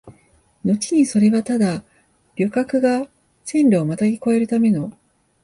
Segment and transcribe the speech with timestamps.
[0.65, 1.83] のちにそれはただ
[2.35, 3.07] 旅客が
[3.43, 4.91] 線路をまたぎ越えるための、